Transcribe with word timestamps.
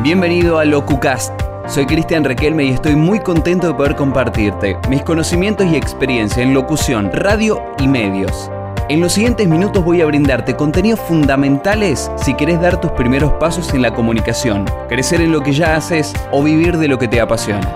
Bienvenido 0.00 0.60
a 0.60 0.64
LocuCast. 0.64 1.32
Soy 1.66 1.84
Cristian 1.84 2.22
Requelme 2.22 2.66
y 2.66 2.68
estoy 2.68 2.94
muy 2.94 3.18
contento 3.18 3.66
de 3.66 3.74
poder 3.74 3.96
compartirte 3.96 4.76
mis 4.88 5.02
conocimientos 5.02 5.66
y 5.66 5.74
experiencia 5.74 6.40
en 6.40 6.54
locución, 6.54 7.10
radio 7.12 7.60
y 7.80 7.88
medios. 7.88 8.48
En 8.88 9.00
los 9.00 9.14
siguientes 9.14 9.48
minutos 9.48 9.84
voy 9.84 10.00
a 10.00 10.06
brindarte 10.06 10.54
contenidos 10.54 11.00
fundamentales 11.00 12.12
si 12.16 12.34
querés 12.34 12.60
dar 12.60 12.80
tus 12.80 12.92
primeros 12.92 13.32
pasos 13.40 13.74
en 13.74 13.82
la 13.82 13.92
comunicación, 13.92 14.66
crecer 14.88 15.20
en 15.20 15.32
lo 15.32 15.42
que 15.42 15.52
ya 15.52 15.74
haces 15.74 16.14
o 16.30 16.44
vivir 16.44 16.76
de 16.76 16.86
lo 16.86 16.96
que 16.96 17.08
te 17.08 17.20
apasiona. 17.20 17.68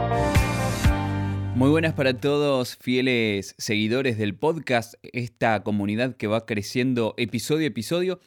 Muy 1.56 1.70
buenas 1.70 1.92
para 1.92 2.14
todos, 2.14 2.76
fieles 2.76 3.56
seguidores 3.58 4.16
del 4.16 4.36
podcast, 4.36 4.94
esta 5.12 5.64
comunidad 5.64 6.14
que 6.14 6.28
va 6.28 6.46
creciendo 6.46 7.14
episodio 7.16 7.64
a 7.64 7.68
episodio. 7.68 8.20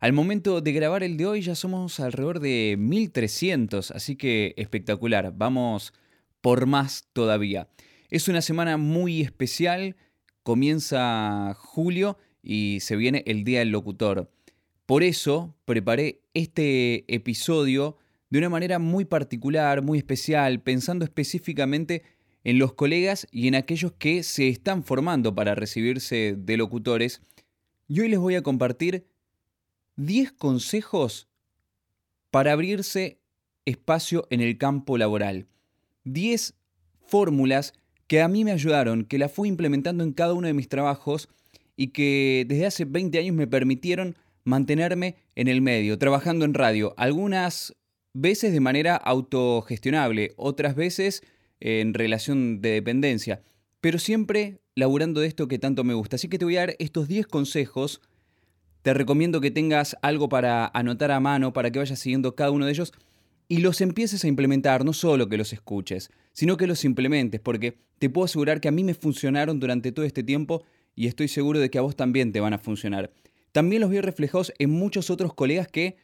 Al 0.00 0.14
momento 0.14 0.62
de 0.62 0.72
grabar 0.72 1.02
el 1.02 1.18
de 1.18 1.26
hoy 1.26 1.42
ya 1.42 1.54
somos 1.54 2.00
alrededor 2.00 2.40
de 2.40 2.76
1300, 2.78 3.90
así 3.90 4.16
que 4.16 4.54
espectacular, 4.56 5.34
vamos 5.36 5.92
por 6.40 6.64
más 6.64 7.06
todavía. 7.12 7.68
Es 8.08 8.26
una 8.26 8.40
semana 8.40 8.78
muy 8.78 9.20
especial, 9.20 9.96
comienza 10.42 11.52
julio 11.54 12.16
y 12.42 12.78
se 12.80 12.96
viene 12.96 13.24
el 13.26 13.44
Día 13.44 13.58
del 13.58 13.72
Locutor. 13.72 14.32
Por 14.86 15.02
eso 15.02 15.54
preparé 15.66 16.22
este 16.32 17.04
episodio 17.14 17.98
de 18.30 18.38
una 18.38 18.48
manera 18.48 18.78
muy 18.78 19.04
particular, 19.04 19.82
muy 19.82 19.98
especial, 19.98 20.62
pensando 20.62 21.04
específicamente 21.04 22.04
en 22.42 22.58
los 22.58 22.72
colegas 22.72 23.28
y 23.30 23.48
en 23.48 23.54
aquellos 23.54 23.92
que 23.92 24.22
se 24.22 24.48
están 24.48 24.82
formando 24.82 25.34
para 25.34 25.54
recibirse 25.54 26.36
de 26.38 26.56
locutores. 26.56 27.20
Y 27.86 28.00
hoy 28.00 28.08
les 28.08 28.18
voy 28.18 28.36
a 28.36 28.42
compartir 28.42 29.09
10 30.06 30.32
consejos 30.32 31.28
para 32.30 32.52
abrirse 32.52 33.20
espacio 33.66 34.26
en 34.30 34.40
el 34.40 34.56
campo 34.56 34.96
laboral. 34.96 35.46
10 36.04 36.54
fórmulas 37.06 37.74
que 38.06 38.22
a 38.22 38.28
mí 38.28 38.44
me 38.44 38.52
ayudaron, 38.52 39.04
que 39.04 39.18
las 39.18 39.30
fui 39.30 39.48
implementando 39.48 40.02
en 40.02 40.12
cada 40.12 40.32
uno 40.32 40.46
de 40.46 40.54
mis 40.54 40.68
trabajos 40.68 41.28
y 41.76 41.88
que 41.88 42.46
desde 42.48 42.66
hace 42.66 42.84
20 42.86 43.18
años 43.18 43.36
me 43.36 43.46
permitieron 43.46 44.16
mantenerme 44.44 45.16
en 45.34 45.48
el 45.48 45.60
medio, 45.60 45.98
trabajando 45.98 46.44
en 46.44 46.54
radio. 46.54 46.94
Algunas 46.96 47.76
veces 48.14 48.52
de 48.52 48.60
manera 48.60 48.96
autogestionable, 48.96 50.32
otras 50.36 50.74
veces 50.74 51.22
en 51.60 51.92
relación 51.92 52.62
de 52.62 52.70
dependencia, 52.70 53.42
pero 53.82 53.98
siempre 53.98 54.60
laburando 54.74 55.20
de 55.20 55.28
esto 55.28 55.46
que 55.46 55.58
tanto 55.58 55.84
me 55.84 55.94
gusta. 55.94 56.16
Así 56.16 56.28
que 56.28 56.38
te 56.38 56.46
voy 56.46 56.56
a 56.56 56.60
dar 56.60 56.76
estos 56.78 57.06
10 57.06 57.26
consejos 57.26 58.00
te 58.82 58.94
recomiendo 58.94 59.40
que 59.40 59.50
tengas 59.50 59.96
algo 60.02 60.28
para 60.28 60.70
anotar 60.74 61.10
a 61.10 61.20
mano, 61.20 61.52
para 61.52 61.70
que 61.70 61.78
vayas 61.78 61.98
siguiendo 61.98 62.34
cada 62.34 62.50
uno 62.50 62.66
de 62.66 62.72
ellos 62.72 62.92
y 63.48 63.58
los 63.58 63.80
empieces 63.80 64.24
a 64.24 64.28
implementar, 64.28 64.84
no 64.84 64.92
solo 64.92 65.28
que 65.28 65.36
los 65.36 65.52
escuches, 65.52 66.10
sino 66.32 66.56
que 66.56 66.68
los 66.68 66.84
implementes, 66.84 67.40
porque 67.40 67.78
te 67.98 68.08
puedo 68.08 68.24
asegurar 68.24 68.60
que 68.60 68.68
a 68.68 68.70
mí 68.70 68.84
me 68.84 68.94
funcionaron 68.94 69.58
durante 69.58 69.90
todo 69.90 70.04
este 70.04 70.22
tiempo 70.22 70.64
y 70.94 71.08
estoy 71.08 71.26
seguro 71.26 71.58
de 71.58 71.68
que 71.68 71.78
a 71.78 71.82
vos 71.82 71.96
también 71.96 72.32
te 72.32 72.40
van 72.40 72.52
a 72.52 72.58
funcionar. 72.58 73.12
También 73.52 73.80
los 73.80 73.90
vi 73.90 74.00
reflejados 74.00 74.52
en 74.58 74.70
muchos 74.70 75.10
otros 75.10 75.34
colegas 75.34 75.66
que 75.66 75.96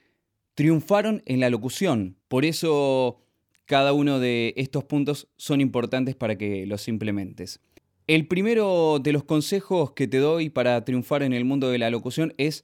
triunfaron 0.55 1.23
en 1.27 1.39
la 1.39 1.49
locución. 1.49 2.17
Por 2.27 2.45
eso 2.45 3.19
cada 3.65 3.93
uno 3.93 4.19
de 4.19 4.53
estos 4.57 4.85
puntos 4.85 5.29
son 5.37 5.61
importantes 5.61 6.17
para 6.17 6.37
que 6.37 6.67
los 6.67 6.89
implementes. 6.89 7.61
El 8.09 8.29
primero 8.29 9.01
de 9.01 9.11
los 9.11 9.25
consejos 9.25 9.91
que 9.91 10.07
te 10.07 10.19
doy 10.19 10.49
para 10.49 10.85
triunfar 10.85 11.25
en 11.25 11.33
el 11.33 11.45
mundo 11.45 11.71
de 11.71 11.79
la 11.79 11.91
locución 11.91 12.35
es 12.39 12.63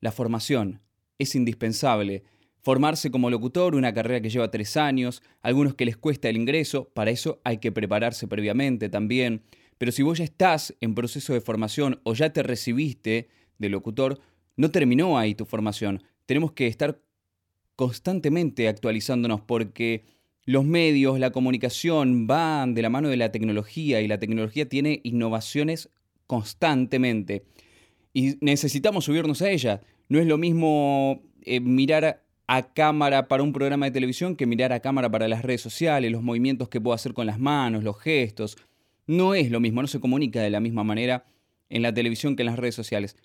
la 0.00 0.12
formación. 0.12 0.82
Es 1.18 1.34
indispensable. 1.34 2.22
Formarse 2.60 3.10
como 3.10 3.28
locutor, 3.28 3.74
una 3.74 3.92
carrera 3.92 4.20
que 4.20 4.30
lleva 4.30 4.52
tres 4.52 4.76
años, 4.76 5.20
algunos 5.42 5.74
que 5.74 5.84
les 5.84 5.96
cuesta 5.96 6.28
el 6.28 6.36
ingreso, 6.36 6.90
para 6.94 7.10
eso 7.10 7.40
hay 7.42 7.58
que 7.58 7.72
prepararse 7.72 8.28
previamente 8.28 8.88
también. 8.88 9.42
Pero 9.78 9.90
si 9.90 10.04
vos 10.04 10.18
ya 10.18 10.24
estás 10.24 10.76
en 10.80 10.94
proceso 10.94 11.32
de 11.32 11.40
formación 11.40 12.00
o 12.04 12.14
ya 12.14 12.32
te 12.32 12.44
recibiste 12.44 13.28
de 13.58 13.68
locutor, 13.68 14.20
no 14.56 14.70
terminó 14.70 15.18
ahí 15.18 15.34
tu 15.34 15.44
formación. 15.44 16.04
Tenemos 16.24 16.52
que 16.52 16.68
estar 16.68 17.00
constantemente 17.74 18.68
actualizándonos 18.68 19.40
porque 19.40 20.04
los 20.46 20.64
medios, 20.64 21.18
la 21.18 21.30
comunicación 21.30 22.26
van 22.26 22.74
de 22.74 22.82
la 22.82 22.90
mano 22.90 23.08
de 23.08 23.16
la 23.16 23.32
tecnología 23.32 24.00
y 24.00 24.08
la 24.08 24.18
tecnología 24.18 24.68
tiene 24.68 25.00
innovaciones 25.04 25.90
constantemente. 26.26 27.44
Y 28.12 28.36
necesitamos 28.40 29.06
subirnos 29.06 29.42
a 29.42 29.50
ella. 29.50 29.80
No 30.08 30.18
es 30.18 30.26
lo 30.26 30.38
mismo 30.38 31.22
eh, 31.42 31.60
mirar 31.60 32.22
a 32.46 32.74
cámara 32.74 33.26
para 33.26 33.42
un 33.42 33.52
programa 33.52 33.86
de 33.86 33.92
televisión 33.92 34.36
que 34.36 34.46
mirar 34.46 34.72
a 34.72 34.80
cámara 34.80 35.10
para 35.10 35.28
las 35.28 35.42
redes 35.42 35.62
sociales, 35.62 36.12
los 36.12 36.22
movimientos 36.22 36.68
que 36.68 36.80
puedo 36.80 36.94
hacer 36.94 37.14
con 37.14 37.26
las 37.26 37.38
manos, 37.38 37.82
los 37.82 37.98
gestos. 37.98 38.56
No 39.06 39.34
es 39.34 39.50
lo 39.50 39.60
mismo, 39.60 39.80
no 39.80 39.88
se 39.88 40.00
comunica 40.00 40.42
de 40.42 40.50
la 40.50 40.60
misma 40.60 40.84
manera 40.84 41.24
en 41.70 41.82
la 41.82 41.94
televisión 41.94 42.36
que 42.36 42.42
en 42.42 42.46
las 42.46 42.58
redes 42.58 42.74
sociales. 42.74 43.16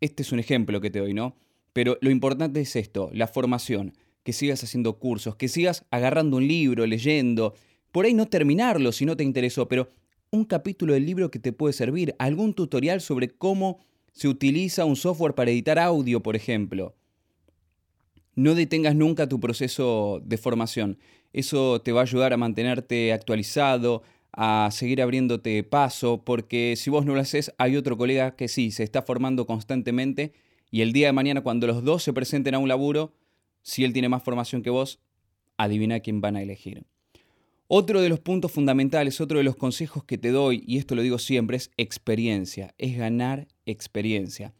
Este 0.00 0.22
es 0.22 0.32
un 0.32 0.40
ejemplo 0.40 0.80
que 0.80 0.90
te 0.90 0.98
doy, 0.98 1.14
¿no? 1.14 1.36
Pero 1.72 1.96
lo 2.00 2.10
importante 2.10 2.60
es 2.60 2.74
esto, 2.74 3.10
la 3.12 3.28
formación 3.28 3.94
que 4.26 4.32
sigas 4.32 4.64
haciendo 4.64 4.98
cursos, 4.98 5.36
que 5.36 5.46
sigas 5.46 5.84
agarrando 5.88 6.38
un 6.38 6.48
libro, 6.48 6.84
leyendo, 6.84 7.54
por 7.92 8.06
ahí 8.06 8.12
no 8.12 8.26
terminarlo 8.26 8.90
si 8.90 9.06
no 9.06 9.16
te 9.16 9.22
interesó, 9.22 9.68
pero 9.68 9.88
un 10.32 10.44
capítulo 10.44 10.94
del 10.94 11.06
libro 11.06 11.30
que 11.30 11.38
te 11.38 11.52
puede 11.52 11.72
servir, 11.72 12.16
algún 12.18 12.52
tutorial 12.52 13.00
sobre 13.00 13.28
cómo 13.28 13.78
se 14.10 14.26
utiliza 14.26 14.84
un 14.84 14.96
software 14.96 15.36
para 15.36 15.52
editar 15.52 15.78
audio, 15.78 16.24
por 16.24 16.34
ejemplo. 16.34 16.96
No 18.34 18.56
detengas 18.56 18.96
nunca 18.96 19.28
tu 19.28 19.38
proceso 19.38 20.20
de 20.24 20.38
formación. 20.38 20.98
Eso 21.32 21.80
te 21.80 21.92
va 21.92 22.00
a 22.00 22.02
ayudar 22.02 22.32
a 22.32 22.36
mantenerte 22.36 23.12
actualizado, 23.12 24.02
a 24.32 24.70
seguir 24.72 25.00
abriéndote 25.02 25.62
paso, 25.62 26.24
porque 26.24 26.74
si 26.76 26.90
vos 26.90 27.06
no 27.06 27.14
lo 27.14 27.20
haces, 27.20 27.54
hay 27.58 27.76
otro 27.76 27.96
colega 27.96 28.34
que 28.34 28.48
sí, 28.48 28.72
se 28.72 28.82
está 28.82 29.02
formando 29.02 29.46
constantemente 29.46 30.32
y 30.72 30.80
el 30.80 30.92
día 30.92 31.06
de 31.06 31.12
mañana 31.12 31.42
cuando 31.42 31.68
los 31.68 31.84
dos 31.84 32.02
se 32.02 32.12
presenten 32.12 32.56
a 32.56 32.58
un 32.58 32.66
laburo, 32.66 33.12
si 33.66 33.82
él 33.82 33.92
tiene 33.92 34.08
más 34.08 34.22
formación 34.22 34.62
que 34.62 34.70
vos, 34.70 35.00
adivina 35.56 35.98
quién 35.98 36.20
van 36.20 36.36
a 36.36 36.42
elegir. 36.42 36.84
Otro 37.66 38.00
de 38.00 38.08
los 38.08 38.20
puntos 38.20 38.52
fundamentales, 38.52 39.20
otro 39.20 39.38
de 39.38 39.44
los 39.44 39.56
consejos 39.56 40.04
que 40.04 40.18
te 40.18 40.30
doy, 40.30 40.62
y 40.68 40.78
esto 40.78 40.94
lo 40.94 41.02
digo 41.02 41.18
siempre, 41.18 41.56
es 41.56 41.72
experiencia, 41.76 42.74
es 42.78 42.96
ganar 42.96 43.48
experiencia. 43.64 44.54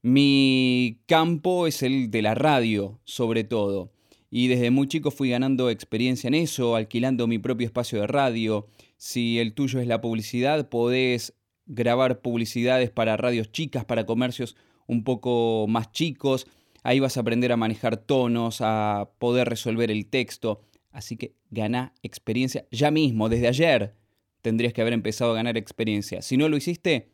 Mi 0.00 1.00
campo 1.04 1.66
es 1.66 1.82
el 1.82 2.10
de 2.10 2.22
la 2.22 2.34
radio, 2.34 2.98
sobre 3.04 3.44
todo, 3.44 3.92
y 4.30 4.48
desde 4.48 4.70
muy 4.70 4.88
chico 4.88 5.10
fui 5.10 5.28
ganando 5.28 5.68
experiencia 5.68 6.28
en 6.28 6.34
eso, 6.34 6.76
alquilando 6.76 7.26
mi 7.26 7.38
propio 7.38 7.66
espacio 7.66 8.00
de 8.00 8.06
radio. 8.06 8.68
Si 8.96 9.38
el 9.38 9.52
tuyo 9.52 9.80
es 9.80 9.86
la 9.86 10.00
publicidad, 10.00 10.70
podés 10.70 11.34
grabar 11.66 12.22
publicidades 12.22 12.90
para 12.90 13.18
radios 13.18 13.52
chicas, 13.52 13.84
para 13.84 14.06
comercios 14.06 14.56
un 14.86 15.04
poco 15.04 15.66
más 15.68 15.92
chicos 15.92 16.46
Ahí 16.82 17.00
vas 17.00 17.16
a 17.16 17.20
aprender 17.20 17.52
a 17.52 17.56
manejar 17.56 17.96
tonos, 17.96 18.58
a 18.60 19.10
poder 19.18 19.48
resolver 19.48 19.90
el 19.90 20.06
texto. 20.06 20.62
Así 20.90 21.16
que 21.16 21.34
gana 21.50 21.94
experiencia 22.02 22.66
ya 22.70 22.90
mismo, 22.90 23.28
desde 23.28 23.48
ayer 23.48 23.94
tendrías 24.42 24.72
que 24.72 24.80
haber 24.80 24.94
empezado 24.94 25.32
a 25.32 25.34
ganar 25.34 25.56
experiencia. 25.56 26.22
Si 26.22 26.36
no 26.36 26.48
lo 26.48 26.56
hiciste, 26.56 27.12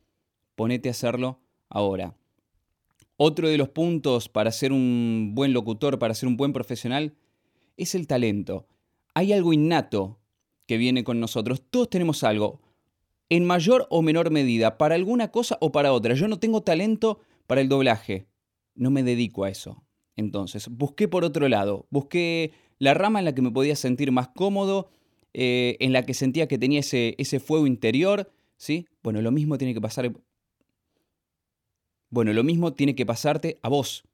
ponete 0.54 0.88
a 0.88 0.92
hacerlo 0.92 1.40
ahora. 1.68 2.14
Otro 3.16 3.48
de 3.48 3.58
los 3.58 3.70
puntos 3.70 4.28
para 4.28 4.52
ser 4.52 4.72
un 4.72 5.32
buen 5.34 5.52
locutor, 5.52 5.98
para 5.98 6.14
ser 6.14 6.28
un 6.28 6.36
buen 6.36 6.52
profesional, 6.52 7.14
es 7.76 7.94
el 7.94 8.06
talento. 8.06 8.66
Hay 9.14 9.32
algo 9.32 9.52
innato 9.52 10.20
que 10.66 10.76
viene 10.76 11.04
con 11.04 11.20
nosotros. 11.20 11.62
Todos 11.68 11.90
tenemos 11.90 12.24
algo, 12.24 12.60
en 13.28 13.44
mayor 13.44 13.86
o 13.90 14.02
menor 14.02 14.30
medida, 14.30 14.78
para 14.78 14.94
alguna 14.94 15.30
cosa 15.30 15.58
o 15.60 15.72
para 15.72 15.92
otra. 15.92 16.14
Yo 16.14 16.28
no 16.28 16.38
tengo 16.38 16.62
talento 16.62 17.20
para 17.46 17.60
el 17.60 17.68
doblaje 17.68 18.26
no 18.76 18.90
me 18.90 19.02
dedico 19.02 19.44
a 19.44 19.50
eso. 19.50 19.82
Entonces, 20.16 20.68
busqué 20.68 21.08
por 21.08 21.24
otro 21.24 21.48
lado, 21.48 21.86
busqué 21.90 22.52
la 22.78 22.94
rama 22.94 23.18
en 23.18 23.24
la 23.24 23.34
que 23.34 23.42
me 23.42 23.50
podía 23.50 23.76
sentir 23.76 24.12
más 24.12 24.28
cómodo, 24.28 24.90
eh, 25.34 25.76
en 25.80 25.92
la 25.92 26.04
que 26.04 26.14
sentía 26.14 26.48
que 26.48 26.58
tenía 26.58 26.80
ese, 26.80 27.14
ese 27.18 27.40
fuego 27.40 27.66
interior, 27.66 28.32
¿sí? 28.56 28.86
Bueno, 29.02 29.20
lo 29.20 29.32
mismo 29.32 29.58
tiene 29.58 29.74
que 29.74 29.80
pasar... 29.80 30.12
Bueno, 32.08 32.32
lo 32.32 32.44
mismo 32.44 32.72
tiene 32.72 32.94
que 32.94 33.04
pasarte 33.04 33.58
a 33.62 33.68
vos, 33.68 34.04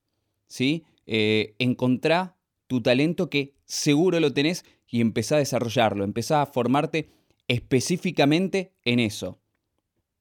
¿sí? 0.47 0.85
Eh, 1.07 1.55
encontrá 1.59 2.37
tu 2.67 2.81
talento 2.81 3.29
que 3.31 3.55
seguro 3.65 4.19
lo 4.19 4.33
tenés 4.33 4.65
y 4.89 5.01
empezá 5.01 5.37
a 5.37 5.39
desarrollarlo, 5.39 6.05
empezá 6.05 6.43
a 6.43 6.47
formarte 6.47 7.11
específicamente 7.49 8.73
en 8.85 8.99
eso. 8.99 9.39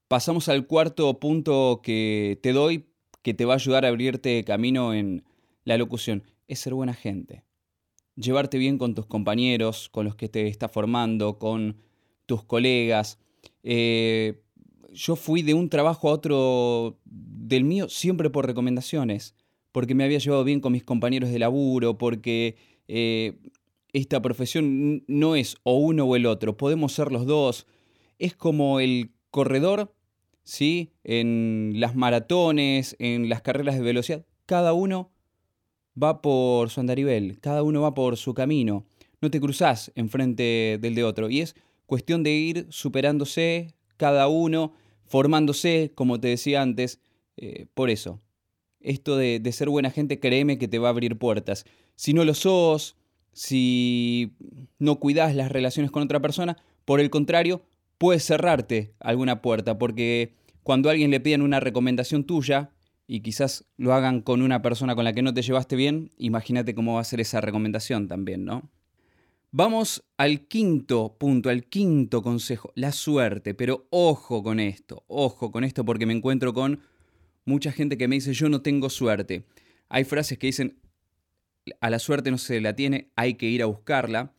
Pasamos 0.07 0.49
al 0.49 0.67
cuarto 0.67 1.19
punto 1.19 1.81
que 1.81 2.39
te 2.43 2.51
doy 2.51 2.90
que 3.21 3.33
te 3.33 3.45
va 3.45 3.53
a 3.53 3.55
ayudar 3.55 3.85
a 3.85 3.89
abrirte 3.89 4.43
camino 4.43 4.93
en 4.93 5.23
la 5.63 5.77
locución 5.77 6.23
es 6.47 6.59
ser 6.59 6.73
buena 6.73 6.93
gente. 6.93 7.43
Llevarte 8.15 8.57
bien 8.57 8.77
con 8.77 8.93
tus 8.93 9.05
compañeros, 9.05 9.89
con 9.89 10.05
los 10.05 10.15
que 10.15 10.29
te 10.29 10.47
está 10.47 10.67
formando, 10.67 11.39
con 11.39 11.77
tus 12.25 12.43
colegas. 12.43 13.19
Eh, 13.63 14.41
yo 14.91 15.15
fui 15.15 15.41
de 15.41 15.53
un 15.53 15.69
trabajo 15.69 16.09
a 16.09 16.13
otro 16.13 16.99
del 17.05 17.63
mío 17.63 17.87
siempre 17.89 18.29
por 18.29 18.45
recomendaciones, 18.45 19.35
porque 19.71 19.95
me 19.95 20.03
había 20.03 20.19
llevado 20.19 20.43
bien 20.43 20.59
con 20.59 20.73
mis 20.73 20.83
compañeros 20.83 21.29
de 21.29 21.39
laburo, 21.39 21.97
porque 21.97 22.57
eh, 22.87 23.39
esta 23.93 24.21
profesión 24.21 25.03
no 25.07 25.35
es 25.35 25.55
o 25.63 25.77
uno 25.77 26.05
o 26.05 26.15
el 26.15 26.25
otro, 26.25 26.57
podemos 26.57 26.91
ser 26.93 27.11
los 27.11 27.25
dos. 27.25 27.65
Es 28.19 28.35
como 28.35 28.79
el 28.79 29.11
corredor, 29.29 29.93
¿sí? 30.43 30.91
En 31.03 31.73
las 31.75 31.95
maratones, 31.95 32.95
en 32.99 33.29
las 33.29 33.41
carreras 33.41 33.75
de 33.75 33.81
velocidad, 33.81 34.25
cada 34.45 34.73
uno 34.73 35.11
va 36.01 36.21
por 36.21 36.69
su 36.69 36.79
andarivel, 36.79 37.39
cada 37.39 37.63
uno 37.63 37.81
va 37.81 37.93
por 37.93 38.17
su 38.17 38.33
camino. 38.33 38.85
No 39.21 39.29
te 39.29 39.39
cruzás 39.39 39.91
enfrente 39.95 40.77
del 40.81 40.95
de 40.95 41.03
otro. 41.03 41.29
Y 41.29 41.41
es 41.41 41.55
cuestión 41.85 42.23
de 42.23 42.31
ir 42.31 42.67
superándose 42.69 43.75
cada 43.97 44.27
uno, 44.27 44.73
formándose, 45.05 45.91
como 45.93 46.19
te 46.19 46.29
decía 46.29 46.61
antes. 46.61 46.99
Eh, 47.37 47.67
por 47.73 47.89
eso, 47.89 48.19
esto 48.79 49.17
de, 49.17 49.39
de 49.39 49.51
ser 49.51 49.69
buena 49.69 49.91
gente, 49.91 50.19
créeme 50.19 50.57
que 50.57 50.67
te 50.67 50.79
va 50.79 50.87
a 50.87 50.91
abrir 50.91 51.17
puertas. 51.17 51.65
Si 51.95 52.13
no 52.13 52.25
lo 52.25 52.33
sos, 52.33 52.95
si 53.33 54.33
no 54.79 54.99
cuidas 54.99 55.35
las 55.35 55.51
relaciones 55.51 55.91
con 55.91 56.03
otra 56.03 56.19
persona, 56.19 56.57
por 56.85 56.99
el 56.99 57.09
contrario, 57.09 57.61
puedes 58.01 58.25
cerrarte 58.25 58.95
alguna 58.99 59.43
puerta, 59.43 59.77
porque 59.77 60.33
cuando 60.63 60.89
a 60.89 60.93
alguien 60.93 61.11
le 61.11 61.19
piden 61.19 61.43
una 61.43 61.59
recomendación 61.59 62.23
tuya, 62.23 62.71
y 63.05 63.19
quizás 63.19 63.65
lo 63.77 63.93
hagan 63.93 64.21
con 64.21 64.41
una 64.41 64.63
persona 64.63 64.95
con 64.95 65.03
la 65.03 65.13
que 65.13 65.21
no 65.21 65.35
te 65.35 65.43
llevaste 65.43 65.75
bien, 65.75 66.09
imagínate 66.17 66.73
cómo 66.73 66.95
va 66.95 67.01
a 67.01 67.03
ser 67.03 67.21
esa 67.21 67.41
recomendación 67.41 68.07
también, 68.07 68.43
¿no? 68.43 68.71
Vamos 69.51 70.03
al 70.17 70.47
quinto 70.47 71.15
punto, 71.19 71.51
al 71.51 71.65
quinto 71.65 72.23
consejo, 72.23 72.71
la 72.73 72.91
suerte, 72.91 73.53
pero 73.53 73.85
ojo 73.91 74.41
con 74.41 74.59
esto, 74.59 75.03
ojo 75.05 75.51
con 75.51 75.63
esto 75.63 75.85
porque 75.85 76.07
me 76.07 76.13
encuentro 76.13 76.55
con 76.55 76.79
mucha 77.45 77.71
gente 77.71 77.99
que 77.99 78.07
me 78.07 78.15
dice 78.15 78.33
yo 78.33 78.49
no 78.49 78.63
tengo 78.63 78.89
suerte. 78.89 79.45
Hay 79.89 80.05
frases 80.05 80.39
que 80.39 80.47
dicen 80.47 80.79
a 81.79 81.91
la 81.91 81.99
suerte 81.99 82.31
no 82.31 82.39
se 82.39 82.61
la 82.61 82.75
tiene, 82.75 83.11
hay 83.15 83.35
que 83.35 83.45
ir 83.45 83.61
a 83.61 83.67
buscarla. 83.67 84.33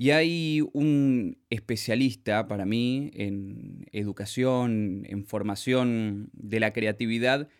Y 0.00 0.12
hay 0.12 0.62
un 0.72 1.36
especialista 1.50 2.48
para 2.48 2.64
mí 2.64 3.10
en 3.12 3.84
educación, 3.92 5.02
en 5.06 5.26
formación 5.26 6.30
de 6.32 6.58
la 6.58 6.72
creatividad, 6.72 7.50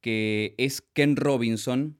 que 0.00 0.54
es 0.56 0.80
Ken 0.80 1.14
Robinson, 1.14 1.98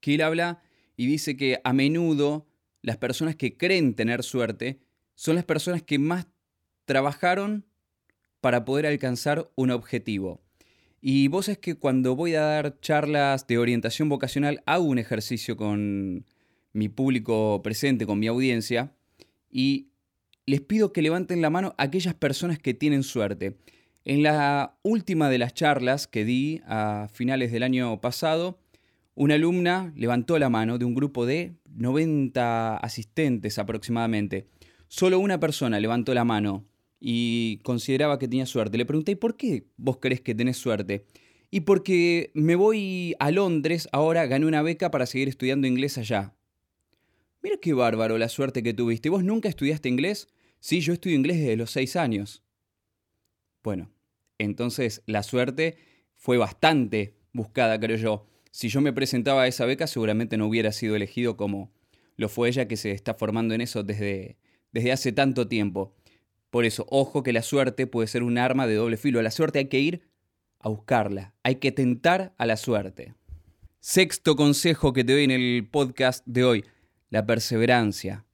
que 0.00 0.14
él 0.14 0.22
habla 0.22 0.62
y 0.96 1.04
dice 1.08 1.36
que 1.36 1.60
a 1.62 1.74
menudo 1.74 2.46
las 2.80 2.96
personas 2.96 3.36
que 3.36 3.58
creen 3.58 3.92
tener 3.92 4.22
suerte 4.22 4.80
son 5.14 5.34
las 5.34 5.44
personas 5.44 5.82
que 5.82 5.98
más 5.98 6.26
trabajaron 6.86 7.66
para 8.40 8.64
poder 8.64 8.86
alcanzar 8.86 9.50
un 9.56 9.72
objetivo. 9.72 10.40
Y 11.02 11.28
vos 11.28 11.50
es 11.50 11.58
que 11.58 11.74
cuando 11.74 12.16
voy 12.16 12.34
a 12.34 12.40
dar 12.40 12.80
charlas 12.80 13.46
de 13.46 13.58
orientación 13.58 14.08
vocacional 14.08 14.62
hago 14.64 14.84
un 14.84 14.98
ejercicio 14.98 15.54
con 15.54 16.24
mi 16.76 16.88
público 16.88 17.62
presente, 17.62 18.06
con 18.06 18.18
mi 18.18 18.26
audiencia, 18.26 18.92
y 19.50 19.88
les 20.44 20.60
pido 20.60 20.92
que 20.92 21.02
levanten 21.02 21.40
la 21.40 21.50
mano 21.50 21.74
aquellas 21.78 22.14
personas 22.14 22.58
que 22.58 22.74
tienen 22.74 23.02
suerte. 23.02 23.56
En 24.04 24.22
la 24.22 24.78
última 24.82 25.28
de 25.30 25.38
las 25.38 25.54
charlas 25.54 26.06
que 26.06 26.24
di 26.24 26.60
a 26.66 27.08
finales 27.12 27.50
del 27.50 27.62
año 27.62 28.00
pasado, 28.00 28.60
una 29.14 29.34
alumna 29.34 29.92
levantó 29.96 30.38
la 30.38 30.50
mano 30.50 30.78
de 30.78 30.84
un 30.84 30.94
grupo 30.94 31.24
de 31.24 31.54
90 31.74 32.76
asistentes 32.76 33.58
aproximadamente. 33.58 34.46
Solo 34.86 35.18
una 35.18 35.40
persona 35.40 35.80
levantó 35.80 36.12
la 36.14 36.24
mano 36.24 36.66
y 37.00 37.58
consideraba 37.64 38.18
que 38.18 38.28
tenía 38.28 38.46
suerte. 38.46 38.76
Le 38.76 38.84
pregunté, 38.84 39.16
¿por 39.16 39.36
qué 39.36 39.64
vos 39.76 39.96
crees 40.00 40.20
que 40.20 40.34
tenés 40.34 40.58
suerte? 40.58 41.06
Y 41.50 41.60
porque 41.60 42.30
me 42.34 42.54
voy 42.54 43.16
a 43.18 43.30
Londres, 43.30 43.88
ahora 43.90 44.26
gané 44.26 44.44
una 44.44 44.62
beca 44.62 44.90
para 44.90 45.06
seguir 45.06 45.28
estudiando 45.28 45.66
inglés 45.66 45.96
allá. 45.96 46.35
Mira 47.46 47.58
qué 47.62 47.74
bárbaro 47.74 48.18
la 48.18 48.28
suerte 48.28 48.60
que 48.64 48.74
tuviste. 48.74 49.08
¿Vos 49.08 49.22
nunca 49.22 49.48
estudiaste 49.48 49.88
inglés? 49.88 50.26
Sí, 50.58 50.80
yo 50.80 50.92
estudio 50.92 51.14
inglés 51.14 51.38
desde 51.38 51.54
los 51.54 51.70
seis 51.70 51.94
años. 51.94 52.42
Bueno, 53.62 53.92
entonces 54.36 55.04
la 55.06 55.22
suerte 55.22 55.78
fue 56.16 56.38
bastante 56.38 57.14
buscada, 57.32 57.78
creo 57.78 57.98
yo. 57.98 58.26
Si 58.50 58.68
yo 58.68 58.80
me 58.80 58.92
presentaba 58.92 59.42
a 59.42 59.46
esa 59.46 59.64
beca, 59.64 59.86
seguramente 59.86 60.36
no 60.36 60.48
hubiera 60.48 60.72
sido 60.72 60.96
elegido 60.96 61.36
como 61.36 61.70
lo 62.16 62.28
fue 62.28 62.48
ella 62.48 62.66
que 62.66 62.76
se 62.76 62.90
está 62.90 63.14
formando 63.14 63.54
en 63.54 63.60
eso 63.60 63.84
desde, 63.84 64.38
desde 64.72 64.90
hace 64.90 65.12
tanto 65.12 65.46
tiempo. 65.46 65.94
Por 66.50 66.64
eso, 66.64 66.84
ojo 66.90 67.22
que 67.22 67.32
la 67.32 67.42
suerte 67.42 67.86
puede 67.86 68.08
ser 68.08 68.24
un 68.24 68.38
arma 68.38 68.66
de 68.66 68.74
doble 68.74 68.96
filo. 68.96 69.20
A 69.20 69.22
la 69.22 69.30
suerte 69.30 69.60
hay 69.60 69.66
que 69.66 69.78
ir 69.78 70.02
a 70.58 70.68
buscarla, 70.68 71.32
hay 71.44 71.54
que 71.54 71.70
tentar 71.70 72.34
a 72.38 72.46
la 72.46 72.56
suerte. 72.56 73.14
Sexto 73.78 74.34
consejo 74.34 74.92
que 74.92 75.04
te 75.04 75.12
doy 75.12 75.22
en 75.22 75.30
el 75.30 75.68
podcast 75.70 76.26
de 76.26 76.42
hoy, 76.42 76.64
la 77.10 77.24
perseverancia 77.24 78.24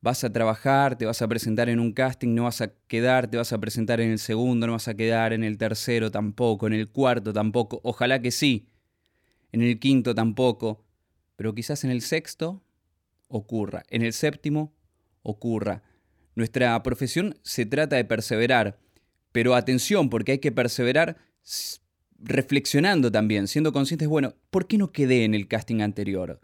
vas 0.00 0.24
a 0.24 0.32
trabajar, 0.32 0.96
te 0.96 1.04
vas 1.04 1.20
a 1.20 1.28
presentar 1.28 1.68
en 1.68 1.78
un 1.78 1.92
casting, 1.92 2.34
no 2.34 2.44
vas 2.44 2.60
a 2.60 2.72
quedar, 2.88 3.28
te 3.28 3.36
vas 3.36 3.52
a 3.52 3.58
presentar 3.58 4.00
en 4.00 4.10
el 4.10 4.18
segundo, 4.18 4.66
no 4.66 4.72
vas 4.72 4.88
a 4.88 4.94
quedar 4.94 5.32
en 5.32 5.44
el 5.44 5.58
tercero 5.58 6.10
tampoco, 6.10 6.66
en 6.66 6.72
el 6.72 6.88
cuarto 6.88 7.32
tampoco, 7.32 7.80
ojalá 7.84 8.20
que 8.22 8.30
sí, 8.30 8.68
en 9.52 9.62
el 9.62 9.78
quinto 9.78 10.14
tampoco, 10.14 10.84
pero 11.36 11.54
quizás 11.54 11.84
en 11.84 11.90
el 11.90 12.00
sexto 12.00 12.62
ocurra, 13.28 13.84
en 13.90 14.02
el 14.02 14.12
séptimo 14.12 14.72
ocurra. 15.22 15.82
Nuestra 16.34 16.82
profesión 16.82 17.38
se 17.42 17.66
trata 17.66 17.96
de 17.96 18.04
perseverar, 18.04 18.78
pero 19.32 19.54
atención, 19.54 20.08
porque 20.08 20.32
hay 20.32 20.38
que 20.38 20.52
perseverar 20.52 21.18
reflexionando 22.18 23.10
también, 23.10 23.48
siendo 23.48 23.72
conscientes, 23.72 24.08
bueno, 24.08 24.34
¿por 24.50 24.66
qué 24.66 24.78
no 24.78 24.92
quedé 24.92 25.24
en 25.24 25.34
el 25.34 25.48
casting 25.48 25.80
anterior? 25.80 26.40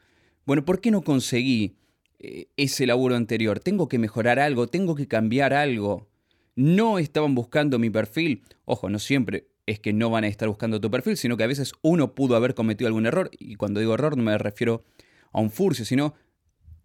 Bueno, 0.47 0.65
¿por 0.65 0.81
qué 0.81 0.91
no 0.91 1.03
conseguí? 1.03 1.77
Eh, 2.19 2.49
ese 2.57 2.87
laburo 2.87 3.15
anterior. 3.15 3.61
Tengo 3.61 3.89
que 3.89 3.99
mejorar 3.99 4.39
algo, 4.39 4.69
tengo 4.69 4.95
que 4.95 5.07
cambiar 5.07 5.53
algo. 5.53 6.09
No 6.55 6.99
estaban 6.99 7.35
buscando 7.35 7.79
mi 7.79 7.91
perfil. 7.91 8.43
Ojo, 8.65 8.89
no 8.89 8.99
siempre 8.99 9.49
es 9.67 9.81
que 9.81 9.93
no 9.93 10.09
van 10.09 10.25
a 10.25 10.29
estar 10.29 10.49
buscando 10.49 10.81
tu 10.81 10.91
perfil, 10.91 11.17
sino 11.17 11.37
que 11.37 11.43
a 11.43 11.49
veces 11.49 11.73
uno 11.83 12.15
pudo 12.15 12.37
haber 12.37 12.55
cometido 12.55 12.87
algún 12.87 13.07
error. 13.07 13.31
Y 13.39 13.57
cuando 13.57 13.81
digo 13.81 13.95
error 13.95 14.17
no 14.17 14.23
me 14.23 14.39
refiero 14.39 14.85
a 15.33 15.41
un 15.41 15.51
furcio, 15.51 15.85
sino 15.85 16.15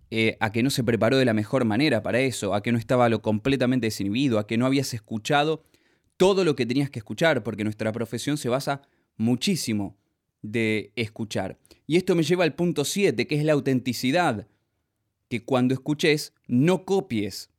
eh, 0.09 0.35
a 0.39 0.51
que 0.51 0.63
no 0.63 0.71
se 0.71 0.83
preparó 0.83 1.17
de 1.17 1.25
la 1.25 1.33
mejor 1.33 1.63
manera 1.63 2.01
para 2.01 2.19
eso, 2.19 2.53
a 2.55 2.63
que 2.63 2.71
no 2.71 2.79
estaba 2.79 3.07
lo 3.07 3.21
completamente 3.21 3.87
desinhibido, 3.87 4.39
a 4.39 4.47
que 4.47 4.57
no 4.57 4.65
habías 4.65 4.93
escuchado 4.93 5.63
todo 6.17 6.43
lo 6.43 6.55
que 6.55 6.65
tenías 6.65 6.89
que 6.89 6.99
escuchar, 6.99 7.43
porque 7.43 7.63
nuestra 7.63 7.91
profesión 7.91 8.37
se 8.37 8.49
basa 8.49 8.81
muchísimo 9.15 9.95
de 10.41 10.91
escuchar. 10.95 11.57
Y 11.87 11.97
esto 11.97 12.15
me 12.15 12.23
lleva 12.23 12.43
al 12.43 12.55
punto 12.55 12.85
7, 12.85 13.27
que 13.27 13.35
es 13.35 13.43
la 13.43 13.53
autenticidad 13.53 14.47
que 15.29 15.43
cuando 15.45 15.73
escuches 15.73 16.33
no 16.47 16.83
copies, 16.83 17.49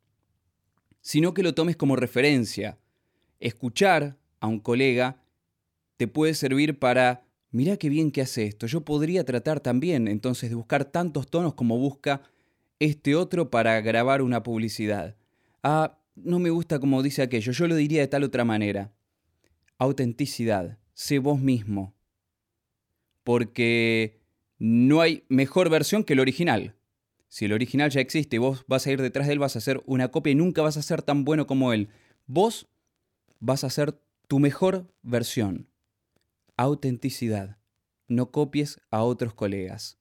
sino 1.01 1.33
que 1.35 1.43
lo 1.43 1.55
tomes 1.55 1.77
como 1.77 1.97
referencia. 1.97 2.79
Escuchar 3.41 4.19
a 4.41 4.47
un 4.47 4.61
colega 4.61 5.23
te 5.97 6.07
puede 6.07 6.35
servir 6.35 6.79
para, 6.79 7.25
mira 7.51 7.77
qué 7.77 7.89
bien 7.89 8.11
que 8.11 8.21
hace 8.21 8.45
esto, 8.45 8.67
yo 8.67 8.83
podría 8.83 9.25
tratar 9.25 9.61
también 9.61 10.07
entonces 10.09 10.51
de 10.51 10.57
buscar 10.57 10.85
tantos 10.85 11.29
tonos 11.29 11.55
como 11.55 11.79
busca 11.79 12.23
este 12.79 13.15
otro 13.15 13.51
para 13.51 13.81
grabar 13.81 14.21
una 14.21 14.43
publicidad. 14.43 15.17
Ah, 15.62 15.99
no 16.15 16.39
me 16.39 16.51
gusta 16.51 16.79
como 16.79 17.03
dice 17.03 17.23
aquello, 17.23 17.53
yo 17.53 17.67
lo 17.69 17.77
diría 17.77 18.01
de 18.01 18.09
tal 18.09 18.25
otra 18.25 18.45
manera. 18.45 18.93
Autenticidad, 19.79 20.79
sé 20.93 21.19
vos 21.19 21.41
mismo. 21.41 21.95
Porque 23.25 24.21
no 24.59 25.00
hay 25.00 25.25
mejor 25.29 25.71
versión 25.71 26.05
que 26.05 26.12
el 26.12 26.21
original. 26.21 26.76
Si 27.29 27.47
el 27.47 27.52
original 27.52 27.91
ya 27.91 28.00
existe 28.00 28.37
y 28.37 28.38
vos 28.38 28.64
vas 28.69 28.87
a 28.87 28.93
ir 28.93 29.00
detrás 29.00 29.26
de 29.26 29.33
él, 29.33 29.38
vas 29.38 29.57
a 29.57 29.59
hacer 29.59 29.83
una 29.87 30.09
copia 30.09 30.33
y 30.33 30.37
nunca 30.37 30.62
vas 30.62 30.76
a 30.76 30.83
ser 30.83 31.02
tan 31.02 31.25
bueno 31.25 31.47
como 31.47 31.73
él. 31.73 31.88
Vos 32.26 32.69
vas 33.41 33.64
a 33.64 33.71
ser 33.71 33.99
tu 34.29 34.38
mejor 34.38 34.93
versión. 35.02 35.69
Autenticidad. 36.57 37.59
No 38.07 38.31
copies 38.31 38.81
a 38.91 39.02
otros 39.02 39.35
colegas. 39.35 39.99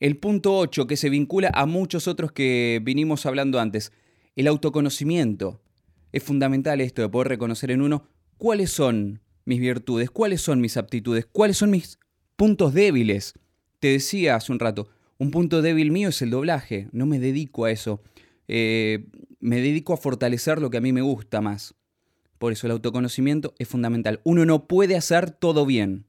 El 0.00 0.16
punto 0.16 0.56
8, 0.58 0.86
que 0.86 0.96
se 0.96 1.10
vincula 1.10 1.50
a 1.54 1.66
muchos 1.66 2.08
otros 2.08 2.30
que 2.32 2.80
vinimos 2.82 3.26
hablando 3.26 3.58
antes, 3.58 3.92
el 4.36 4.46
autoconocimiento. 4.46 5.60
Es 6.12 6.22
fundamental 6.22 6.80
esto 6.80 7.02
de 7.02 7.08
poder 7.08 7.28
reconocer 7.28 7.70
en 7.70 7.82
uno 7.82 8.06
cuáles 8.36 8.70
son 8.70 9.22
mis 9.44 9.60
virtudes, 9.60 10.10
cuáles 10.10 10.40
son 10.42 10.60
mis 10.60 10.76
aptitudes, 10.76 11.26
cuáles 11.26 11.56
son 11.56 11.70
mis 11.70 11.98
puntos 12.38 12.72
débiles. 12.72 13.34
Te 13.80 13.88
decía 13.88 14.36
hace 14.36 14.52
un 14.52 14.60
rato, 14.60 14.88
un 15.18 15.32
punto 15.32 15.60
débil 15.60 15.90
mío 15.90 16.10
es 16.10 16.22
el 16.22 16.30
doblaje, 16.30 16.88
no 16.92 17.04
me 17.04 17.18
dedico 17.18 17.64
a 17.64 17.72
eso. 17.72 18.00
Eh, 18.46 19.06
me 19.40 19.56
dedico 19.56 19.92
a 19.92 19.96
fortalecer 19.96 20.60
lo 20.60 20.70
que 20.70 20.78
a 20.78 20.80
mí 20.80 20.92
me 20.92 21.02
gusta 21.02 21.40
más. 21.40 21.74
Por 22.38 22.52
eso 22.52 22.68
el 22.68 22.70
autoconocimiento 22.70 23.54
es 23.58 23.66
fundamental. 23.66 24.20
Uno 24.22 24.46
no 24.46 24.68
puede 24.68 24.96
hacer 24.96 25.32
todo 25.32 25.66
bien. 25.66 26.06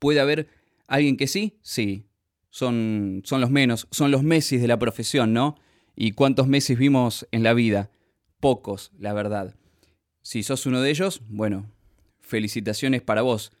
Puede 0.00 0.18
haber 0.18 0.48
alguien 0.88 1.16
que 1.16 1.28
sí, 1.28 1.58
sí. 1.62 2.06
Son, 2.50 3.22
son 3.24 3.40
los 3.40 3.50
menos, 3.50 3.86
son 3.92 4.10
los 4.10 4.24
Messi 4.24 4.56
de 4.56 4.66
la 4.66 4.80
profesión, 4.80 5.32
¿no? 5.32 5.54
¿Y 5.94 6.12
cuántos 6.12 6.48
Messi 6.48 6.74
vimos 6.74 7.28
en 7.30 7.44
la 7.44 7.54
vida? 7.54 7.90
Pocos, 8.40 8.90
la 8.98 9.12
verdad. 9.12 9.54
Si 10.22 10.42
sos 10.42 10.66
uno 10.66 10.80
de 10.80 10.90
ellos, 10.90 11.22
bueno, 11.28 11.70
felicitaciones 12.18 13.00
para 13.00 13.22
vos. 13.22 13.52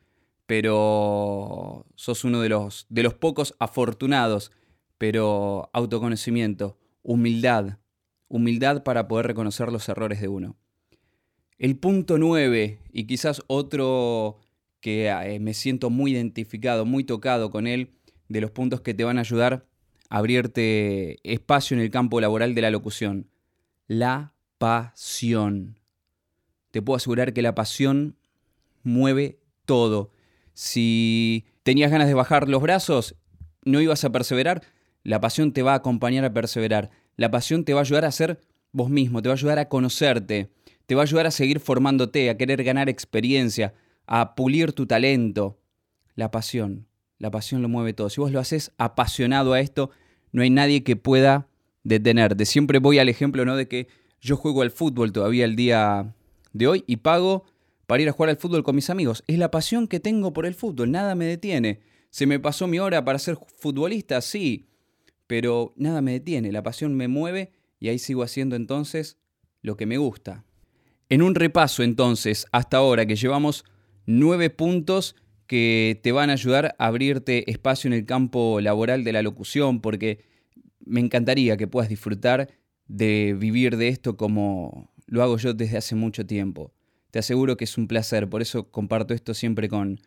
Pero 0.48 1.86
sos 1.94 2.24
uno 2.24 2.40
de 2.40 2.48
los, 2.48 2.86
de 2.88 3.04
los 3.04 3.14
pocos 3.14 3.54
afortunados 3.60 4.50
pero 4.98 5.70
autoconocimiento, 5.72 6.76
humildad. 7.02 7.78
Humildad 8.26 8.82
para 8.82 9.08
poder 9.08 9.26
reconocer 9.26 9.72
los 9.72 9.88
errores 9.88 10.20
de 10.20 10.28
uno. 10.28 10.56
El 11.56 11.76
punto 11.76 12.18
9, 12.18 12.80
y 12.92 13.04
quizás 13.04 13.42
otro 13.46 14.40
que 14.80 15.08
eh, 15.08 15.40
me 15.40 15.54
siento 15.54 15.88
muy 15.90 16.12
identificado, 16.12 16.84
muy 16.84 17.04
tocado 17.04 17.50
con 17.50 17.66
él, 17.66 17.94
de 18.28 18.40
los 18.40 18.50
puntos 18.50 18.82
que 18.82 18.92
te 18.92 19.04
van 19.04 19.18
a 19.18 19.22
ayudar 19.22 19.66
a 20.10 20.18
abrirte 20.18 21.18
espacio 21.22 21.76
en 21.76 21.82
el 21.82 21.90
campo 21.90 22.20
laboral 22.20 22.54
de 22.54 22.62
la 22.62 22.70
locución. 22.70 23.30
La 23.86 24.34
pasión. 24.58 25.78
Te 26.70 26.82
puedo 26.82 26.96
asegurar 26.96 27.32
que 27.32 27.42
la 27.42 27.54
pasión 27.54 28.16
mueve 28.82 29.40
todo. 29.64 30.12
Si 30.60 31.44
tenías 31.62 31.92
ganas 31.92 32.08
de 32.08 32.14
bajar 32.14 32.48
los 32.48 32.60
brazos, 32.60 33.14
no 33.64 33.80
ibas 33.80 34.02
a 34.02 34.10
perseverar, 34.10 34.62
la 35.04 35.20
pasión 35.20 35.52
te 35.52 35.62
va 35.62 35.74
a 35.74 35.76
acompañar 35.76 36.24
a 36.24 36.32
perseverar. 36.32 36.90
La 37.14 37.30
pasión 37.30 37.64
te 37.64 37.74
va 37.74 37.78
a 37.78 37.82
ayudar 37.82 38.04
a 38.04 38.10
ser 38.10 38.40
vos 38.72 38.90
mismo, 38.90 39.22
te 39.22 39.28
va 39.28 39.34
a 39.34 39.36
ayudar 39.36 39.60
a 39.60 39.68
conocerte, 39.68 40.50
te 40.86 40.96
va 40.96 41.02
a 41.02 41.04
ayudar 41.04 41.28
a 41.28 41.30
seguir 41.30 41.60
formándote, 41.60 42.28
a 42.28 42.36
querer 42.36 42.64
ganar 42.64 42.88
experiencia, 42.88 43.72
a 44.08 44.34
pulir 44.34 44.72
tu 44.72 44.84
talento. 44.84 45.60
La 46.16 46.32
pasión, 46.32 46.88
la 47.18 47.30
pasión 47.30 47.62
lo 47.62 47.68
mueve 47.68 47.92
todo. 47.92 48.10
Si 48.10 48.20
vos 48.20 48.32
lo 48.32 48.40
haces 48.40 48.72
apasionado 48.78 49.52
a 49.52 49.60
esto, 49.60 49.90
no 50.32 50.42
hay 50.42 50.50
nadie 50.50 50.82
que 50.82 50.96
pueda 50.96 51.46
detenerte. 51.84 52.46
Siempre 52.46 52.80
voy 52.80 52.98
al 52.98 53.08
ejemplo 53.08 53.44
¿no? 53.44 53.54
de 53.54 53.68
que 53.68 53.86
yo 54.20 54.36
juego 54.36 54.62
al 54.62 54.72
fútbol 54.72 55.12
todavía 55.12 55.44
el 55.44 55.54
día 55.54 56.16
de 56.52 56.66
hoy 56.66 56.84
y 56.88 56.96
pago 56.96 57.44
para 57.88 58.02
ir 58.02 58.08
a 58.10 58.12
jugar 58.12 58.28
al 58.28 58.36
fútbol 58.36 58.62
con 58.62 58.76
mis 58.76 58.90
amigos. 58.90 59.24
Es 59.26 59.38
la 59.38 59.50
pasión 59.50 59.88
que 59.88 59.98
tengo 59.98 60.34
por 60.34 60.44
el 60.44 60.54
fútbol, 60.54 60.90
nada 60.90 61.14
me 61.14 61.24
detiene. 61.24 61.80
¿Se 62.10 62.26
me 62.26 62.38
pasó 62.38 62.66
mi 62.66 62.78
hora 62.78 63.02
para 63.02 63.18
ser 63.18 63.38
futbolista? 63.56 64.20
Sí, 64.20 64.68
pero 65.26 65.72
nada 65.74 66.02
me 66.02 66.12
detiene, 66.12 66.52
la 66.52 66.62
pasión 66.62 66.94
me 66.94 67.08
mueve 67.08 67.50
y 67.80 67.88
ahí 67.88 67.98
sigo 67.98 68.22
haciendo 68.22 68.56
entonces 68.56 69.16
lo 69.62 69.78
que 69.78 69.86
me 69.86 69.96
gusta. 69.96 70.44
En 71.08 71.22
un 71.22 71.34
repaso 71.34 71.82
entonces, 71.82 72.46
hasta 72.52 72.76
ahora 72.76 73.06
que 73.06 73.16
llevamos 73.16 73.64
nueve 74.04 74.50
puntos 74.50 75.16
que 75.46 75.98
te 76.02 76.12
van 76.12 76.28
a 76.28 76.34
ayudar 76.34 76.76
a 76.78 76.88
abrirte 76.88 77.50
espacio 77.50 77.88
en 77.88 77.94
el 77.94 78.04
campo 78.04 78.60
laboral 78.60 79.02
de 79.02 79.14
la 79.14 79.22
locución, 79.22 79.80
porque 79.80 80.26
me 80.84 81.00
encantaría 81.00 81.56
que 81.56 81.66
puedas 81.66 81.88
disfrutar 81.88 82.50
de 82.86 83.34
vivir 83.38 83.78
de 83.78 83.88
esto 83.88 84.18
como 84.18 84.92
lo 85.06 85.22
hago 85.22 85.38
yo 85.38 85.54
desde 85.54 85.78
hace 85.78 85.94
mucho 85.94 86.26
tiempo. 86.26 86.74
Te 87.10 87.18
aseguro 87.18 87.56
que 87.56 87.64
es 87.64 87.78
un 87.78 87.88
placer, 87.88 88.28
por 88.28 88.42
eso 88.42 88.70
comparto 88.70 89.14
esto 89.14 89.34
siempre 89.34 89.68
con, 89.68 90.00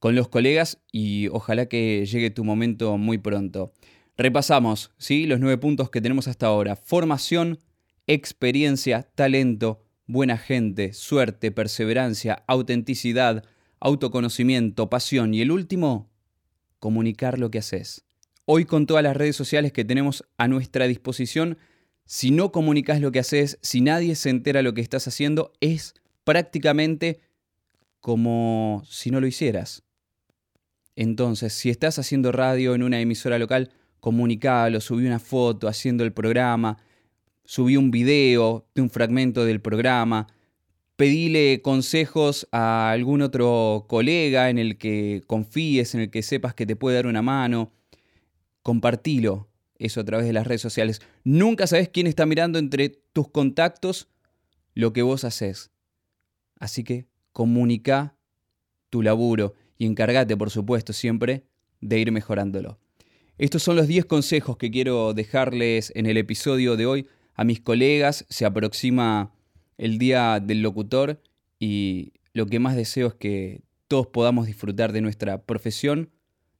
con 0.00 0.14
los 0.14 0.28
colegas 0.28 0.78
y 0.90 1.28
ojalá 1.28 1.66
que 1.66 2.04
llegue 2.06 2.30
tu 2.30 2.44
momento 2.44 2.98
muy 2.98 3.18
pronto. 3.18 3.72
Repasamos 4.16 4.90
¿sí? 4.98 5.26
los 5.26 5.40
nueve 5.40 5.58
puntos 5.58 5.90
que 5.90 6.00
tenemos 6.00 6.26
hasta 6.26 6.46
ahora. 6.46 6.76
Formación, 6.76 7.58
experiencia, 8.06 9.02
talento, 9.14 9.84
buena 10.06 10.36
gente, 10.36 10.92
suerte, 10.92 11.52
perseverancia, 11.52 12.42
autenticidad, 12.48 13.44
autoconocimiento, 13.78 14.90
pasión 14.90 15.32
y 15.34 15.40
el 15.40 15.52
último, 15.52 16.10
comunicar 16.80 17.38
lo 17.38 17.50
que 17.50 17.58
haces. 17.58 18.04
Hoy 18.44 18.64
con 18.64 18.86
todas 18.86 19.04
las 19.04 19.16
redes 19.16 19.36
sociales 19.36 19.72
que 19.72 19.84
tenemos 19.84 20.24
a 20.36 20.48
nuestra 20.48 20.86
disposición, 20.88 21.58
si 22.04 22.32
no 22.32 22.50
comunicas 22.50 23.00
lo 23.00 23.12
que 23.12 23.20
haces, 23.20 23.58
si 23.62 23.80
nadie 23.80 24.16
se 24.16 24.30
entera 24.30 24.62
lo 24.62 24.74
que 24.74 24.80
estás 24.80 25.06
haciendo, 25.06 25.52
es 25.60 25.94
prácticamente 26.24 27.20
como 28.00 28.82
si 28.88 29.10
no 29.10 29.20
lo 29.20 29.26
hicieras. 29.26 29.82
Entonces, 30.96 31.52
si 31.52 31.70
estás 31.70 31.98
haciendo 31.98 32.32
radio 32.32 32.74
en 32.74 32.82
una 32.82 33.00
emisora 33.00 33.38
local, 33.38 33.70
comunicalo, 34.00 34.80
subí 34.80 35.06
una 35.06 35.18
foto 35.18 35.68
haciendo 35.68 36.04
el 36.04 36.12
programa, 36.12 36.78
subí 37.44 37.76
un 37.76 37.90
video 37.90 38.66
de 38.74 38.82
un 38.82 38.90
fragmento 38.90 39.44
del 39.44 39.60
programa, 39.60 40.26
pedile 40.96 41.62
consejos 41.62 42.46
a 42.52 42.90
algún 42.90 43.22
otro 43.22 43.86
colega 43.88 44.50
en 44.50 44.58
el 44.58 44.76
que 44.76 45.22
confíes, 45.26 45.94
en 45.94 46.02
el 46.02 46.10
que 46.10 46.22
sepas 46.22 46.54
que 46.54 46.66
te 46.66 46.76
puede 46.76 46.96
dar 46.96 47.06
una 47.06 47.22
mano, 47.22 47.72
compartilo 48.62 49.48
eso 49.78 50.00
a 50.00 50.04
través 50.04 50.26
de 50.26 50.34
las 50.34 50.46
redes 50.46 50.60
sociales. 50.60 51.00
Nunca 51.24 51.66
sabes 51.66 51.88
quién 51.88 52.06
está 52.06 52.26
mirando 52.26 52.58
entre 52.58 52.90
tus 52.90 53.30
contactos 53.30 54.08
lo 54.74 54.92
que 54.92 55.02
vos 55.02 55.24
haces. 55.24 55.70
Así 56.60 56.84
que 56.84 57.08
comunica 57.32 58.14
tu 58.90 59.02
laburo 59.02 59.54
y 59.76 59.86
encárgate, 59.86 60.36
por 60.36 60.50
supuesto, 60.50 60.92
siempre 60.92 61.44
de 61.80 61.98
ir 61.98 62.12
mejorándolo. 62.12 62.78
Estos 63.38 63.62
son 63.62 63.76
los 63.76 63.88
10 63.88 64.04
consejos 64.04 64.58
que 64.58 64.70
quiero 64.70 65.14
dejarles 65.14 65.92
en 65.96 66.04
el 66.06 66.18
episodio 66.18 66.76
de 66.76 66.86
hoy 66.86 67.06
a 67.34 67.42
mis 67.42 67.60
colegas. 67.60 68.26
Se 68.28 68.44
aproxima 68.44 69.32
el 69.78 69.96
día 69.98 70.40
del 70.40 70.60
locutor 70.60 71.22
y 71.58 72.12
lo 72.34 72.44
que 72.46 72.58
más 72.58 72.76
deseo 72.76 73.08
es 73.08 73.14
que 73.14 73.62
todos 73.88 74.06
podamos 74.08 74.46
disfrutar 74.46 74.92
de 74.92 75.00
nuestra 75.00 75.42
profesión 75.42 76.10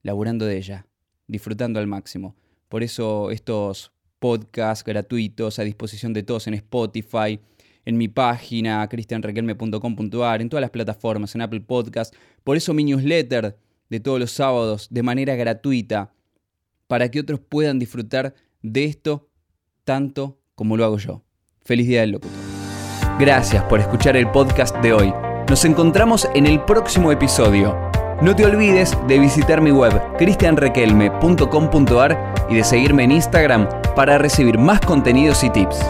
laburando 0.02 0.46
de 0.46 0.56
ella, 0.56 0.86
disfrutando 1.26 1.78
al 1.78 1.86
máximo. 1.86 2.34
Por 2.70 2.82
eso 2.82 3.30
estos 3.30 3.92
podcasts 4.18 4.84
gratuitos 4.84 5.58
a 5.58 5.64
disposición 5.64 6.14
de 6.14 6.22
todos 6.22 6.46
en 6.46 6.54
Spotify, 6.54 7.40
en 7.84 7.96
mi 7.96 8.08
página 8.08 8.86
cristianrequelme.com.ar, 8.88 10.40
en 10.40 10.48
todas 10.48 10.60
las 10.60 10.70
plataformas, 10.70 11.34
en 11.34 11.42
Apple 11.42 11.60
Podcast. 11.60 12.14
Por 12.44 12.56
eso 12.56 12.74
mi 12.74 12.84
newsletter 12.84 13.56
de 13.88 14.00
todos 14.00 14.20
los 14.20 14.30
sábados 14.30 14.88
de 14.90 15.02
manera 15.02 15.34
gratuita, 15.34 16.12
para 16.86 17.10
que 17.10 17.20
otros 17.20 17.40
puedan 17.40 17.78
disfrutar 17.78 18.34
de 18.62 18.84
esto 18.84 19.28
tanto 19.84 20.38
como 20.54 20.76
lo 20.76 20.84
hago 20.84 20.98
yo. 20.98 21.22
Feliz 21.62 21.86
Día 21.86 22.02
del 22.02 22.10
Locutor. 22.12 22.36
Gracias 23.18 23.64
por 23.64 23.80
escuchar 23.80 24.16
el 24.16 24.30
podcast 24.30 24.76
de 24.76 24.92
hoy. 24.92 25.12
Nos 25.48 25.64
encontramos 25.64 26.28
en 26.34 26.46
el 26.46 26.64
próximo 26.64 27.10
episodio. 27.12 27.76
No 28.22 28.36
te 28.36 28.44
olvides 28.44 28.96
de 29.08 29.18
visitar 29.18 29.60
mi 29.60 29.72
web 29.72 30.00
cristianrequelme.com.ar 30.18 32.34
y 32.50 32.54
de 32.54 32.64
seguirme 32.64 33.04
en 33.04 33.12
Instagram 33.12 33.68
para 33.96 34.18
recibir 34.18 34.58
más 34.58 34.80
contenidos 34.80 35.42
y 35.42 35.48
tips. 35.50 35.80